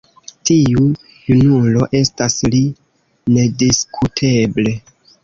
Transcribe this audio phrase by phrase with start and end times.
[0.49, 0.85] Tiu
[1.25, 2.63] junulo estas li
[3.37, 4.75] nediskuteble.